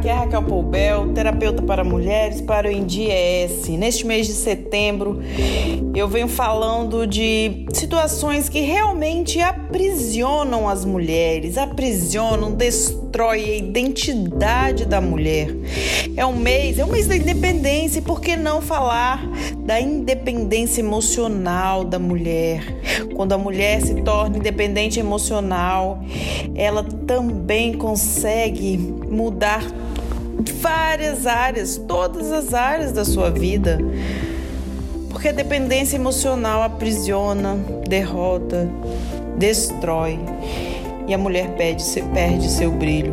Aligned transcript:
aqui 0.00 0.09
Poubel, 0.42 1.12
terapeuta 1.12 1.62
para 1.62 1.84
mulheres 1.84 2.40
para 2.40 2.68
o 2.68 2.70
INDIES. 2.70 3.68
Neste 3.68 4.06
mês 4.06 4.26
de 4.26 4.32
setembro, 4.32 5.20
eu 5.94 6.08
venho 6.08 6.28
falando 6.28 7.06
de 7.06 7.66
situações 7.72 8.48
que 8.48 8.60
realmente 8.60 9.40
aprisionam 9.40 10.68
as 10.68 10.84
mulheres, 10.84 11.58
aprisionam, 11.58 12.52
destroem 12.52 13.44
a 13.44 13.56
identidade 13.56 14.84
da 14.84 15.00
mulher. 15.00 15.48
É 16.16 16.24
um 16.24 16.36
mês, 16.36 16.78
é 16.78 16.84
um 16.84 16.88
mês 16.88 17.06
da 17.06 17.16
independência, 17.16 17.98
e 17.98 18.02
por 18.02 18.20
que 18.20 18.36
não 18.36 18.60
falar 18.60 19.26
da 19.64 19.80
independência 19.80 20.80
emocional 20.80 21.84
da 21.84 21.98
mulher? 21.98 22.62
Quando 23.14 23.32
a 23.32 23.38
mulher 23.38 23.80
se 23.82 23.94
torna 24.02 24.38
independente 24.38 25.00
emocional, 25.00 26.02
ela 26.54 26.84
também 27.06 27.74
consegue 27.74 28.78
mudar 28.78 29.64
várias 30.50 31.26
áreas, 31.26 31.76
todas 31.76 32.30
as 32.30 32.52
áreas 32.54 32.92
da 32.92 33.04
sua 33.04 33.30
vida. 33.30 33.78
Porque 35.08 35.28
a 35.28 35.32
dependência 35.32 35.96
emocional 35.96 36.62
aprisiona, 36.62 37.56
derrota, 37.88 38.68
destrói 39.36 40.18
e 41.06 41.14
a 41.14 41.18
mulher 41.18 41.50
perde, 41.56 41.84
perde 42.14 42.48
seu 42.48 42.70
brilho. 42.70 43.12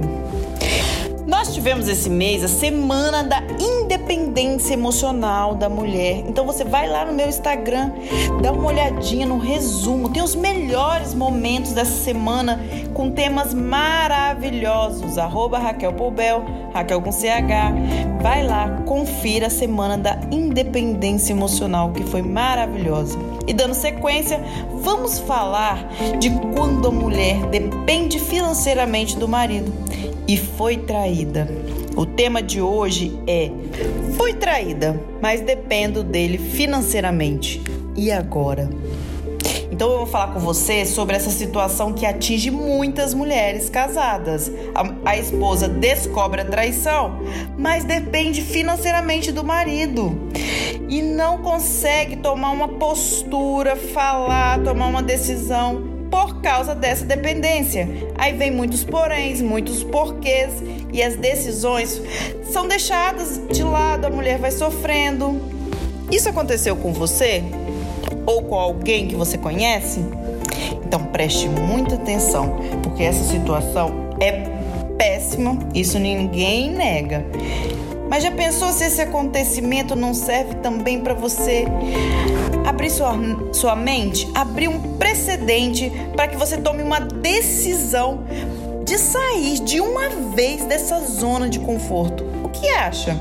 Tivemos 1.58 1.88
esse 1.88 2.08
mês 2.08 2.44
a 2.44 2.48
semana 2.48 3.24
da 3.24 3.42
independência 3.60 4.76
emocional 4.76 5.56
da 5.56 5.68
mulher. 5.68 6.24
Então 6.28 6.46
você 6.46 6.64
vai 6.64 6.88
lá 6.88 7.04
no 7.04 7.12
meu 7.12 7.28
Instagram, 7.28 7.94
dá 8.44 8.52
uma 8.52 8.68
olhadinha 8.68 9.26
no 9.26 9.40
resumo. 9.40 10.08
Tem 10.08 10.22
os 10.22 10.36
melhores 10.36 11.16
momentos 11.16 11.72
dessa 11.72 12.04
semana 12.04 12.60
com 12.94 13.10
temas 13.10 13.56
maravilhosos. 13.56 15.18
Arroba 15.18 15.58
Raquel 15.58 15.94
Poubel, 15.94 16.46
Raquel 16.76 17.02
com 17.02 17.12
CH. 17.12 17.74
Vai 18.22 18.46
lá, 18.46 18.84
confira 18.86 19.48
a 19.48 19.50
semana 19.50 19.98
da 19.98 20.16
independência 20.30 21.34
emocional 21.34 21.92
que 21.92 22.04
foi 22.04 22.22
maravilhosa. 22.22 23.18
E 23.48 23.52
dando 23.52 23.74
sequência, 23.74 24.40
vamos 24.76 25.18
falar 25.18 25.90
de 26.20 26.30
quando 26.56 26.88
a 26.88 26.92
mulher 26.92 27.48
depende 27.48 28.20
financeiramente 28.20 29.18
do 29.18 29.28
marido 29.28 29.74
e 30.28 30.38
foi 30.38 30.78
traída. 30.78 31.48
O 31.96 32.06
tema 32.06 32.42
de 32.42 32.62
hoje 32.62 33.18
é: 33.26 33.50
Fui 34.18 34.34
traída, 34.34 35.00
mas 35.22 35.42
dependo 35.42 36.04
dele 36.04 36.38
financeiramente. 36.38 37.62
E 37.96 38.12
agora? 38.12 38.70
Então 39.72 39.92
eu 39.92 39.98
vou 39.98 40.08
falar 40.08 40.34
com 40.34 40.40
você 40.40 40.86
sobre 40.86 41.16
essa 41.16 41.30
situação 41.30 41.94
que 41.94 42.06
atinge 42.06 42.50
muitas 42.50 43.14
mulheres 43.14 43.70
casadas. 43.70 44.52
A, 44.74 45.12
a, 45.12 45.18
esposa 45.18 45.68
descobre 45.68 46.42
a 46.42 46.46
traição, 46.46 47.20
mas 47.58 47.84
depende 47.84 48.42
financeiramente 48.42 49.32
do 49.32 49.44
marido 49.44 50.30
e 50.90 51.02
não 51.02 51.40
consegue 51.40 52.16
tomar 52.16 52.52
uma 52.52 52.68
postura, 52.68 53.76
falar, 53.76 54.64
tomar 54.64 54.88
uma 54.88 55.04
decisão 55.04 55.97
por 56.10 56.42
causa 56.42 56.74
dessa 56.74 57.06
dependência. 57.06 57.88
Aí 58.18 58.34
vem 58.34 58.52
muitos 58.52 58.84
poréns, 58.84 59.42
muitos 59.42 59.84
porquês 59.84 60.64
e 60.92 61.02
as 61.02 61.16
decisões 61.16 62.02
são 62.52 62.68
deixadas 62.68 63.42
de 63.50 63.64
lado, 63.64 64.06
a 64.06 64.10
mulher 64.10 64.38
vai 64.38 64.52
sofrendo. 64.52 65.40
Isso 66.12 66.30
aconteceu 66.30 66.76
com 66.76 66.94
você? 66.94 67.44
Ou 68.26 68.44
com 68.44 68.56
alguém 68.56 69.08
que 69.08 69.16
você 69.16 69.38
conhece? 69.38 70.00
Então 70.86 71.04
preste 71.06 71.50
muita 71.50 71.96
atenção, 71.96 72.58
porque 72.82 73.04
essa 73.04 73.24
situação 73.24 74.16
é 74.20 74.32
péssima, 74.98 75.60
isso 75.74 76.00
ninguém 76.00 76.72
nega. 76.72 77.26
Mas 78.10 78.24
já 78.24 78.32
pensou 78.32 78.72
se 78.72 78.86
esse 78.86 79.02
acontecimento 79.02 79.96
não 79.96 80.14
serve 80.14 80.56
também 80.56 81.02
para 81.02 81.14
você 81.14 81.66
abrir 82.66 82.90
sua, 82.90 83.14
sua 83.54 83.76
mente, 83.76 84.30
abrir 84.34 84.68
um 84.68 84.98
precedente 84.98 85.92
para 86.16 86.28
que 86.28 86.38
você 86.38 86.58
tome 86.58 86.84
uma 86.84 87.00
decisão 87.00 88.24
de 88.86 88.98
sair 88.98 89.60
de 89.60 89.82
uma 89.82 90.10
vez 90.34 90.64
dessa 90.64 91.00
zona 91.02 91.50
de 91.50 91.60
conforto? 91.60 92.24
O 92.44 92.50
que 92.50 92.68
acha? 92.70 93.18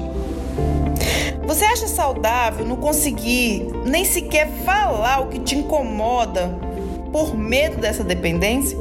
Você 1.46 1.64
acha 1.64 1.86
saudável 1.86 2.64
não 2.64 2.76
conseguir 2.76 3.68
nem 3.84 4.04
sequer 4.04 4.48
falar 4.64 5.20
o 5.20 5.28
que 5.28 5.38
te 5.40 5.56
incomoda 5.56 6.58
por 7.12 7.36
medo 7.36 7.78
dessa 7.78 8.02
dependência? 8.02 8.76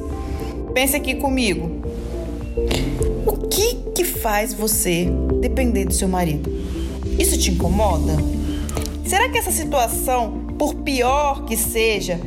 Pense 0.74 0.96
aqui 0.96 1.16
comigo. 1.16 1.82
Que 3.96 4.04
faz 4.04 4.54
você 4.54 5.08
depender 5.40 5.86
do 5.86 5.94
seu 5.94 6.10
marido? 6.10 6.52
Isso 7.18 7.38
te 7.38 7.52
incomoda? 7.52 8.18
Será 9.06 9.30
que 9.30 9.38
essa 9.38 9.52
situação, 9.52 10.48
por 10.58 10.76
pior 10.76 11.46
que 11.46 11.56
seja, 11.56 12.20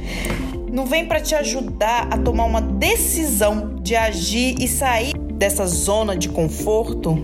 não 0.73 0.87
vem 0.87 1.05
para 1.05 1.21
te 1.21 1.35
ajudar 1.35 2.09
a 2.11 2.17
tomar 2.17 2.47
uma 2.47 2.63
decisão 2.63 3.77
de 3.83 3.95
agir 3.95 4.57
e 4.59 4.67
sair 4.67 5.13
dessa 5.19 5.67
zona 5.67 6.17
de 6.17 6.31
conforto? 6.31 7.19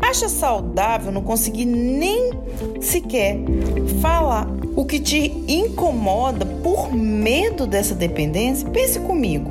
Acha 0.00 0.28
saudável 0.28 1.10
não 1.10 1.22
conseguir 1.22 1.64
nem 1.64 2.30
sequer 2.80 3.36
falar 4.00 4.46
o 4.76 4.84
que 4.84 5.00
te 5.00 5.42
incomoda 5.48 6.46
por 6.46 6.94
medo 6.94 7.66
dessa 7.66 7.96
dependência? 7.96 8.68
Pense 8.68 9.00
comigo. 9.00 9.50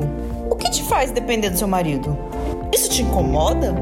O 0.50 0.56
que 0.56 0.72
te 0.72 0.84
faz 0.84 1.12
depender 1.12 1.50
do 1.50 1.58
seu 1.58 1.68
marido? 1.68 2.18
Isso 2.74 2.90
te 2.90 3.02
incomoda? 3.02 3.76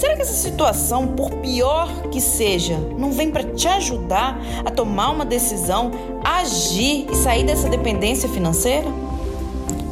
Será 0.00 0.16
que 0.16 0.22
essa 0.22 0.32
situação, 0.32 1.08
por 1.08 1.30
pior 1.30 2.08
que 2.10 2.22
seja, 2.22 2.78
não 2.96 3.12
vem 3.12 3.30
para 3.30 3.44
te 3.44 3.68
ajudar 3.68 4.40
a 4.64 4.70
tomar 4.70 5.10
uma 5.10 5.26
decisão, 5.26 5.90
agir 6.24 7.06
e 7.12 7.14
sair 7.14 7.44
dessa 7.44 7.68
dependência 7.68 8.26
financeira? 8.26 8.88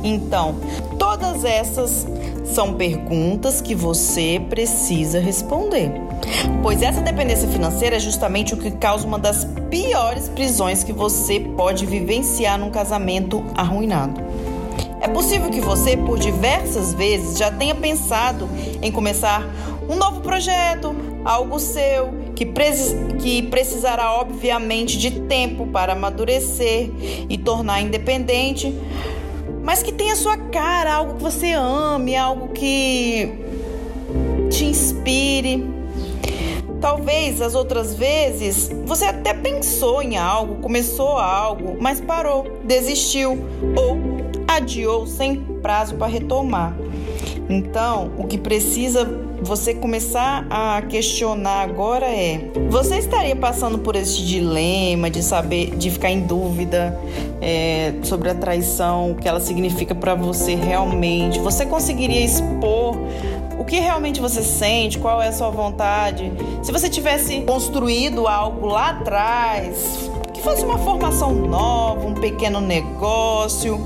Então, 0.03 0.55
todas 0.99 1.45
essas 1.45 2.07
são 2.43 2.73
perguntas 2.73 3.61
que 3.61 3.75
você 3.75 4.41
precisa 4.49 5.21
responder. 5.21 5.93
Pois 6.63 6.81
essa 6.81 7.03
dependência 7.03 7.47
financeira 7.47 7.97
é 7.97 8.01
justamente 8.01 8.55
o 8.55 8.57
que 8.57 8.71
causa 8.71 9.07
uma 9.07 9.19
das 9.19 9.45
piores 9.69 10.31
prisões 10.31 10.83
que 10.83 10.93
você 10.93 11.39
pode 11.39 11.85
vivenciar 11.85 12.59
num 12.59 12.71
casamento 12.71 13.45
arruinado. 13.55 14.23
É 15.03 15.07
possível 15.07 15.51
que 15.51 15.61
você, 15.61 15.99
por 15.99 16.19
diversas 16.19 16.95
vezes, 16.95 17.39
já 17.39 17.51
tenha 17.51 17.75
pensado 17.75 18.49
em 18.81 18.91
começar 18.91 19.47
um 19.89 19.97
novo 19.97 20.21
projeto, 20.21 20.95
algo 21.25 21.59
seu, 21.59 22.11
que, 22.35 22.45
que 23.19 23.43
precisará, 23.43 24.13
obviamente, 24.13 24.99
de 24.99 25.21
tempo 25.23 25.67
para 25.67 25.95
amadurecer 25.95 26.91
e 27.29 27.39
tornar 27.39 27.81
independente, 27.81 28.75
mas 29.63 29.83
que 29.83 29.93
tenha 29.93 30.15
sua 30.15 30.37
cara, 30.37 30.95
algo 30.95 31.15
que 31.15 31.23
você 31.23 31.53
ame, 31.53 32.17
algo 32.17 32.49
que 32.49 33.33
te 34.51 34.65
inspire. 34.65 35.79
Talvez 36.81 37.43
as 37.43 37.57
outras 37.57 37.95
vezes 37.95 38.71
você 38.85 39.07
até 39.07 39.35
pensou 39.35 40.01
em 40.01 40.17
algo, 40.17 40.57
começou 40.63 41.19
algo, 41.19 41.77
mas 41.81 42.01
parou, 42.01 42.47
desistiu 42.63 43.33
ou 43.77 43.99
adiou 44.47 45.07
sem 45.07 45.37
prazo 45.61 45.97
para 45.97 46.07
retomar. 46.07 46.75
Então, 47.49 48.11
o 48.19 48.27
que 48.27 48.37
precisa 48.37 49.07
você 49.41 49.73
começar 49.73 50.47
a 50.51 50.83
questionar 50.83 51.63
agora 51.63 52.07
é: 52.07 52.51
você 52.69 52.99
estaria 52.99 53.35
passando 53.35 53.79
por 53.79 53.97
esse 53.97 54.23
dilema 54.23 55.09
de 55.11 55.23
saber, 55.23 55.77
de 55.77 55.91
ficar 55.91 56.11
em 56.11 56.21
dúvida 56.21 56.99
é, 57.41 57.95
sobre 58.03 58.31
a 58.31 58.35
traição, 58.35 59.13
o 59.13 59.15
que 59.15 59.27
ela 59.27 59.41
significa 59.41 59.95
para 59.95 60.15
você 60.15 60.55
realmente? 60.55 61.39
Você 61.39 61.65
conseguiria 61.65 62.25
expor 62.25 62.97
o 63.59 63.65
que 63.65 63.81
realmente 63.81 64.21
você 64.21 64.43
sente, 64.43 64.99
qual 64.99 65.23
é 65.23 65.29
a 65.29 65.33
sua 65.33 65.51
vontade? 65.51 66.33
Se 66.63 66.71
você 66.71 66.89
tivesse 66.89 67.41
construído 67.43 68.29
algo 68.29 68.67
lá 68.67 68.91
atrás, 68.91 70.11
que 70.33 70.43
fosse 70.43 70.65
uma 70.65 70.79
formação 70.79 71.35
nova, 71.35 72.07
um 72.07 72.15
pequeno 72.15 72.61
negócio, 72.61 73.81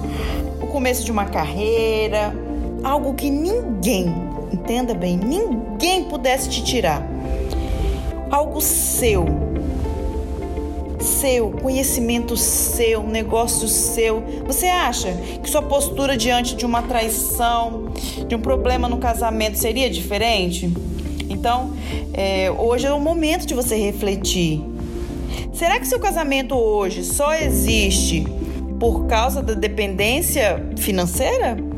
o 0.60 0.66
começo 0.66 1.04
de 1.04 1.10
uma 1.10 1.24
carreira, 1.24 2.34
algo 2.82 3.14
que 3.14 3.30
ninguém, 3.30 4.12
entenda 4.52 4.94
bem, 4.94 5.16
ninguém 5.16 6.04
pudesse 6.04 6.48
te 6.48 6.62
tirar. 6.62 7.06
Algo 8.30 8.60
seu. 8.60 9.24
Seu, 11.00 11.50
conhecimento 11.50 12.36
seu, 12.36 13.02
negócio 13.02 13.66
seu. 13.66 14.22
Você 14.46 14.66
acha 14.66 15.12
que 15.42 15.50
sua 15.50 15.62
postura 15.62 16.16
diante 16.16 16.54
de 16.54 16.64
uma 16.64 16.82
traição, 16.82 17.92
de 18.26 18.34
um 18.34 18.40
problema 18.40 18.88
no 18.88 18.98
casamento 18.98 19.58
seria 19.58 19.90
diferente? 19.90 20.72
Então, 21.28 21.72
é, 22.12 22.50
hoje 22.50 22.86
é 22.86 22.92
o 22.92 23.00
momento 23.00 23.46
de 23.46 23.54
você 23.54 23.76
refletir. 23.76 24.62
Será 25.52 25.78
que 25.78 25.86
seu 25.86 25.98
casamento 25.98 26.54
hoje 26.54 27.04
só 27.04 27.34
existe 27.34 28.24
por 28.78 29.06
causa 29.06 29.42
da 29.42 29.54
dependência 29.54 30.64
financeira? 30.76 31.71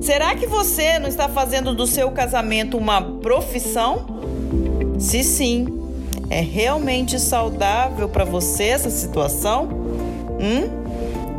Será 0.00 0.34
que 0.34 0.46
você 0.46 0.98
não 0.98 1.08
está 1.08 1.28
fazendo 1.28 1.74
do 1.74 1.86
seu 1.86 2.10
casamento 2.10 2.76
uma 2.76 3.00
profissão? 3.02 4.06
Se 4.98 5.22
sim, 5.22 5.66
é 6.30 6.40
realmente 6.40 7.18
saudável 7.20 8.08
para 8.08 8.24
você 8.24 8.64
essa 8.64 8.90
situação? 8.90 9.68
Hum? 10.40 10.82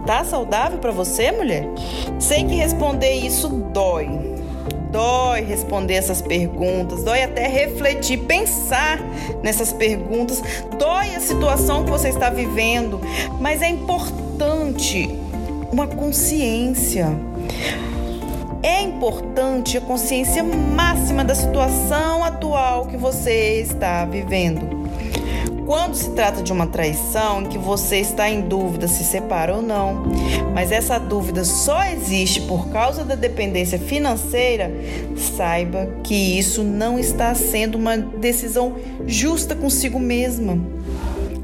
Tá 0.06 0.24
saudável 0.24 0.80
para 0.80 0.92
você, 0.92 1.32
mulher? 1.32 1.66
Sei 2.20 2.44
que 2.44 2.56
responder 2.56 3.14
isso 3.14 3.48
dói. 3.48 4.34
Dói 4.92 5.42
responder 5.42 5.96
essas 5.96 6.22
perguntas, 6.22 7.04
dói 7.04 7.24
até 7.24 7.48
refletir, 7.48 8.20
pensar 8.20 9.00
nessas 9.42 9.74
perguntas, 9.74 10.44
dói 10.78 11.16
a 11.16 11.20
situação 11.20 11.84
que 11.84 11.90
você 11.90 12.10
está 12.10 12.30
vivendo, 12.30 13.02
mas 13.40 13.64
é 13.64 13.70
importante 13.70 15.10
uma 15.72 15.88
consciência. 15.88 17.08
É 18.64 18.82
importante 18.82 19.78
a 19.78 19.82
consciência 19.82 20.42
máxima 20.42 21.26
da 21.26 21.36
situação 21.36 22.24
atual 22.24 22.86
que 22.86 22.96
você 22.96 23.60
está 23.60 24.06
vivendo. 24.06 24.84
Quando 25.66 25.96
se 25.96 26.12
trata 26.12 26.42
de 26.42 26.54
uma 26.54 26.66
traição 26.66 27.42
em 27.42 27.46
que 27.48 27.58
você 27.58 27.98
está 27.98 28.30
em 28.30 28.40
dúvida 28.40 28.88
se 28.88 29.04
separa 29.04 29.58
ou 29.58 29.62
não, 29.62 30.06
mas 30.54 30.72
essa 30.72 30.98
dúvida 30.98 31.44
só 31.44 31.84
existe 31.84 32.40
por 32.44 32.70
causa 32.70 33.04
da 33.04 33.16
dependência 33.16 33.78
financeira, 33.78 34.72
saiba 35.18 35.98
que 36.02 36.16
isso 36.16 36.64
não 36.64 36.98
está 36.98 37.36
sendo 37.36 37.78
uma 37.78 37.98
decisão 37.98 38.76
justa 39.06 39.56
consigo 39.56 40.00
mesma. 40.00 40.58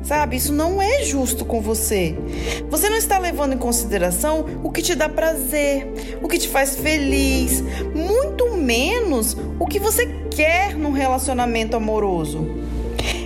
Sabe, 0.03 0.37
isso 0.37 0.53
não 0.53 0.81
é 0.81 1.03
justo 1.03 1.45
com 1.45 1.61
você. 1.61 2.15
Você 2.69 2.89
não 2.89 2.97
está 2.97 3.19
levando 3.19 3.53
em 3.53 3.57
consideração 3.57 4.45
o 4.63 4.71
que 4.71 4.81
te 4.81 4.95
dá 4.95 5.07
prazer, 5.07 6.17
o 6.21 6.27
que 6.27 6.37
te 6.37 6.47
faz 6.47 6.75
feliz, 6.75 7.61
muito 7.93 8.55
menos 8.55 9.37
o 9.59 9.67
que 9.67 9.79
você 9.79 10.07
quer 10.31 10.75
num 10.75 10.91
relacionamento 10.91 11.75
amoroso. 11.75 12.47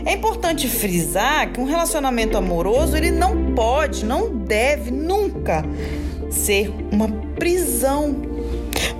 É 0.06 0.14
importante 0.14 0.68
frisar 0.68 1.52
que 1.52 1.60
um 1.60 1.66
relacionamento 1.66 2.38
amoroso 2.38 2.98
ele 2.98 3.12
não 3.12 3.54
pode, 3.54 4.04
não 4.04 4.36
deve 4.36 4.92
nunca 4.92 5.64
ser 6.30 6.74
uma 6.92 7.08
prisão. 7.36 8.16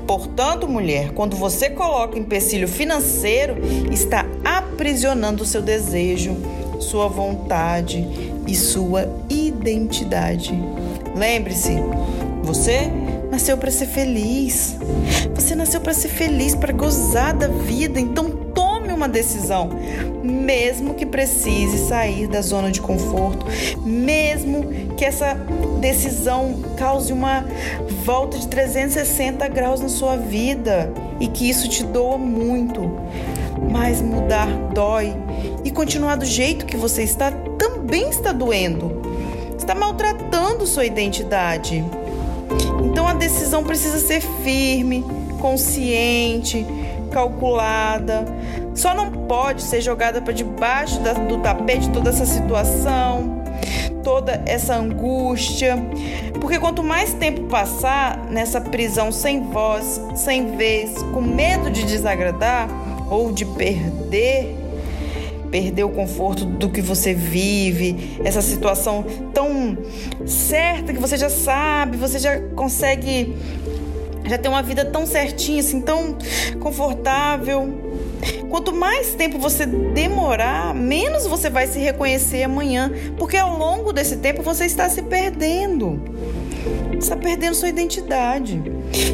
Portanto, 0.08 0.68
mulher, 0.68 1.12
quando 1.12 1.36
você 1.36 1.70
coloca 1.70 2.18
empecilho 2.18 2.68
financeiro, 2.68 3.56
está 3.92 4.26
aprisionando 4.44 5.44
o 5.44 5.46
seu 5.46 5.62
desejo, 5.62 6.38
sua 6.84 7.08
vontade 7.08 8.08
e 8.48 8.56
sua 8.56 9.10
identidade. 9.30 10.54
Lembre-se, 11.16 11.76
você 12.44 12.92
nasceu 13.32 13.58
para 13.58 13.72
ser 13.72 13.88
feliz. 13.88 14.78
Você 15.34 15.56
nasceu 15.56 15.82
para 15.82 15.94
ser 15.94 16.10
feliz, 16.10 16.54
para 16.54 16.72
gozar 16.72 17.34
da 17.34 17.48
vida. 17.48 18.00
Então 18.00 18.44
uma 19.04 19.10
decisão, 19.10 19.70
mesmo 20.24 20.94
que 20.94 21.06
precise 21.06 21.90
sair 21.90 22.26
da 22.26 22.42
zona 22.42 22.72
de 22.72 22.80
conforto, 22.80 23.46
mesmo 23.86 24.64
que 24.96 25.04
essa 25.04 25.34
decisão 25.82 26.62
cause 26.78 27.12
uma 27.12 27.46
volta 28.06 28.38
de 28.38 28.48
360 28.48 29.46
graus 29.50 29.82
na 29.82 29.90
sua 29.90 30.16
vida 30.16 30.90
e 31.20 31.28
que 31.28 31.50
isso 31.50 31.68
te 31.68 31.84
doa 31.84 32.18
muito. 32.18 33.03
Mas 33.72 34.02
mudar 34.02 34.48
dói 34.74 35.14
e 35.64 35.72
continuar 35.72 36.16
do 36.16 36.26
jeito 36.26 36.66
que 36.66 36.78
você 36.78 37.04
está 37.04 37.32
também 37.58 38.10
está 38.10 38.32
doendo. 38.32 39.02
Está 39.58 39.74
maltratando 39.74 40.66
sua 40.66 40.86
identidade. 40.86 41.84
Então 42.84 43.08
a 43.08 43.14
decisão 43.14 43.64
precisa 43.64 44.00
ser 44.00 44.22
firme, 44.22 45.04
consciente, 45.40 46.66
calculada. 47.12 48.26
Só 48.76 48.94
não 48.94 49.12
pode 49.12 49.62
ser 49.62 49.82
jogada 49.82 50.22
para 50.22 50.34
debaixo 50.34 51.00
do 51.28 51.38
tapete 51.40 51.90
toda 51.90 52.10
essa 52.10 52.26
situação, 52.26 53.44
toda 54.04 54.42
essa 54.46 54.76
angústia. 54.76 55.78
Porque 56.42 56.60
quanto 56.60 56.84
mais 56.84 57.14
tempo 57.14 57.44
passar 57.44 58.18
nessa 58.30 58.60
prisão 58.60 59.12
sem 59.12 59.42
voz, 59.52 60.02
sem 60.16 60.58
vez, 60.58 60.92
com 61.14 61.22
medo 61.22 61.70
de 61.70 61.84
desagradar 61.84 62.68
ou 63.14 63.32
de 63.32 63.46
perder, 63.46 64.56
perder 65.52 65.84
o 65.84 65.90
conforto 65.90 66.46
do 66.46 66.70
que 66.70 66.82
você 66.82 67.14
vive, 67.14 68.20
essa 68.24 68.42
situação 68.42 69.06
tão 69.34 69.78
certa 70.26 70.92
que 70.92 71.00
você 71.00 71.16
já 71.16 71.30
sabe, 71.30 71.96
você 71.96 72.18
já 72.18 72.40
consegue 72.56 73.36
já 74.26 74.38
tem 74.38 74.50
uma 74.50 74.64
vida 74.64 74.86
tão 74.86 75.06
certinha, 75.06 75.60
assim, 75.60 75.82
tão 75.82 76.18
confortável. 76.62 77.78
Quanto 78.50 78.74
mais 78.74 79.14
tempo 79.16 79.38
você 79.38 79.66
demorar, 79.66 80.74
menos 80.74 81.28
você 81.28 81.50
vai 81.50 81.68
se 81.68 81.78
reconhecer 81.78 82.44
amanhã, 82.44 82.90
porque 83.18 83.36
ao 83.36 83.58
longo 83.58 83.92
desse 83.92 84.16
tempo 84.18 84.42
você 84.42 84.66
está 84.66 84.88
se 84.88 85.02
perdendo. 85.02 86.02
Está 86.98 87.18
perdendo 87.18 87.54
sua 87.54 87.68
identidade. 87.68 88.62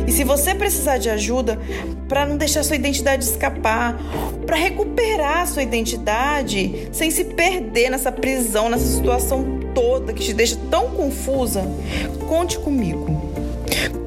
E 0.08 0.12
se 0.12 0.24
você 0.24 0.54
precisar 0.54 0.98
de 0.98 1.10
ajuda 1.10 1.60
para 2.08 2.26
não 2.26 2.38
deixar 2.38 2.64
sua 2.64 2.76
identidade 2.76 3.24
escapar, 3.24 3.98
para 4.46 4.56
recuperar 4.56 5.48
sua 5.48 5.64
identidade 5.64 6.90
sem 6.92 7.10
se 7.12 7.24
perder 7.24 7.90
nessa 7.90 8.12
prisão, 8.12 8.70
nessa 8.70 8.86
situação 8.86 9.60
toda 9.74 10.14
que 10.14 10.24
te 10.24 10.34
deixa 10.34 10.58
tão 10.70 10.90
confusa, 10.90 11.64
conte 12.28 12.58
comigo. 12.60 13.30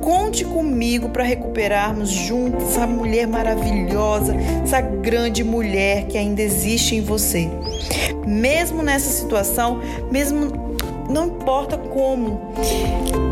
Conte 0.00 0.44
comigo 0.44 1.10
para 1.10 1.22
recuperarmos 1.22 2.10
juntos 2.10 2.70
essa 2.70 2.86
mulher 2.86 3.26
maravilhosa, 3.26 4.34
essa 4.64 4.80
grande 4.80 5.44
mulher 5.44 6.06
que 6.08 6.18
ainda 6.18 6.42
existe 6.42 6.96
em 6.96 7.00
você. 7.00 7.48
Mesmo 8.26 8.82
nessa 8.82 9.10
situação, 9.10 9.80
mesmo 10.10 10.71
não 11.12 11.26
importa 11.26 11.76
como, 11.76 12.40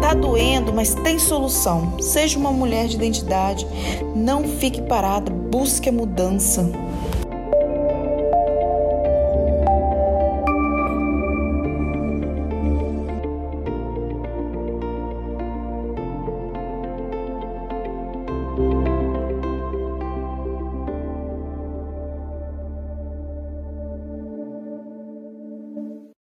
tá 0.01 0.13
doendo, 0.13 0.73
mas 0.73 0.95
tem 0.95 1.19
solução. 1.19 1.99
Seja 2.01 2.39
uma 2.39 2.53
mulher 2.53 2.87
de 2.87 2.97
identidade, 2.97 3.67
não 4.15 4.45
fique 4.45 4.83
parada, 4.83 5.33
busque 5.33 5.89
a 5.89 5.93
mudança. 5.93 6.71